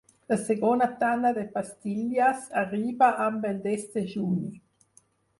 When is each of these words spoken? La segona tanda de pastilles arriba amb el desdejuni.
La 0.31 0.35
segona 0.43 0.85
tanda 1.01 1.31
de 1.35 1.41
pastilles 1.57 2.47
arriba 2.61 3.09
amb 3.27 3.45
el 3.51 3.59
desdejuni. 3.67 4.49